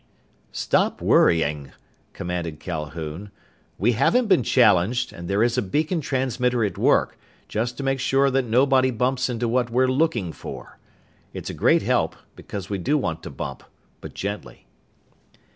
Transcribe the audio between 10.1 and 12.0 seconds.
for. It's a great